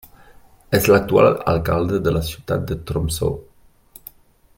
És 0.77 0.87
l'actual 0.91 1.29
alcalde 1.53 1.99
de 2.07 2.13
la 2.15 2.23
ciutat 2.31 2.65
de 2.71 2.79
Tromsø. 2.93 3.29